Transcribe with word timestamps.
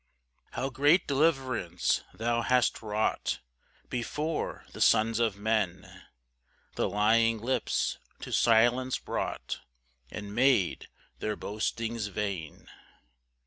5 0.53 0.55
How 0.55 0.69
great 0.71 1.05
deliverance 1.05 2.01
thou 2.11 2.41
hast 2.41 2.81
wrought 2.81 3.39
Before 3.87 4.65
the 4.71 4.81
sons 4.81 5.19
of 5.19 5.35
men! 5.37 6.05
The 6.73 6.89
lying 6.89 7.37
lips 7.39 7.99
to 8.21 8.31
silence 8.33 8.97
brought, 8.97 9.59
And 10.09 10.33
made 10.33 10.87
their 11.19 11.35
boastings 11.35 12.07
vain! 12.07 12.67